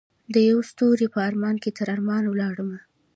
دیوه 0.33 0.61
ستوری 0.71 1.07
په 1.13 1.19
ارمان 1.29 1.55
کې 1.63 1.71
تر 1.77 1.87
ارمان 1.95 2.23
ولاړمه 2.27 2.79